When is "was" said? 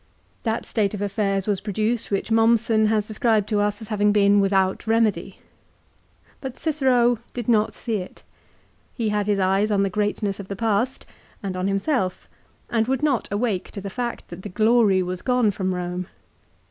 1.45-1.61, 15.03-15.21